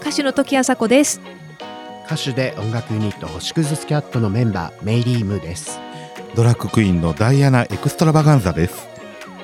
[0.00, 1.20] 歌手の時あさこです。
[2.06, 5.80] 歌手で音楽ユニット星屑スキャットのメンバーメイリー・ムーです。
[6.34, 8.86] ドラッグクイーンのダイアナ・エクストラバガンザです。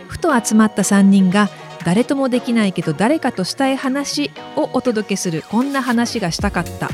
[0.09, 1.48] ふと集まった3人が
[1.84, 6.91] 誰ともできないけど誰かとしたい話をお届けするこんな話がしたかった。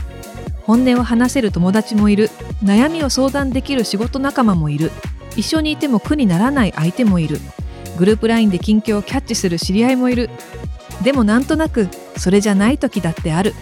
[0.62, 2.30] 本音を話せる友達もいる。
[2.64, 4.90] 悩みを相談できる仕事仲間もいる
[5.36, 7.38] 一緒にいても苦にならない相手もいる。
[7.98, 10.30] グループ LINE で近況をキャッチする知り合いもいる。
[11.02, 13.54] でもなんとなくそれじゃない時だってある。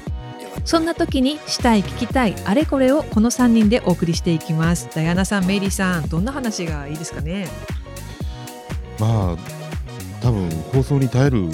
[0.65, 4.89] そんな時にしたい聞きたいあれこれをこの3人でお送りしていきます。
[4.95, 7.49] ダイアナさんメイリーさんどんな話がいいですかね？
[8.99, 9.37] まあ
[10.23, 11.49] 多分放送に耐える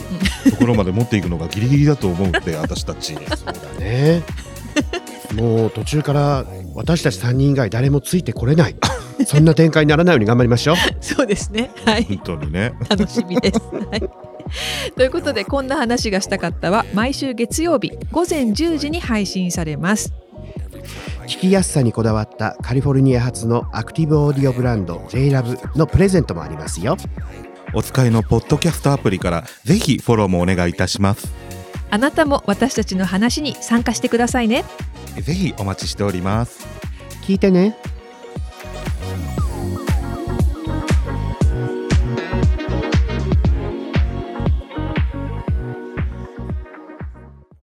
[0.51, 3.15] ところまで持っていくのがギリギリだと思うんで 私たち。
[3.15, 4.23] そうだね。
[5.35, 6.45] もう途中から
[6.75, 8.77] 私たち3人以外誰もついてこれない
[9.27, 10.77] そんな展開にならないように頑張りましょう。
[11.01, 11.71] そうですね。
[11.85, 12.05] はい。
[12.05, 12.73] 本当にね。
[12.89, 13.61] 楽しみです。
[13.91, 14.01] はい。
[14.97, 20.13] ということでこんな話がしたかったは毎週月曜日午前10時に配信されます。
[21.27, 26.97] 聞きやすさにこだわったカリフォルニア発のアクティブオーディオブランド JLAB のプレゼントもありますよ。
[27.73, 31.33] お使いのポッドキャストアプリからぜひフォローもお願いいたします。
[31.91, 34.65] あなたも私たちの話に参加してくださいね。
[35.21, 36.67] ぜひお待ちしております。
[37.23, 37.77] 聞いてね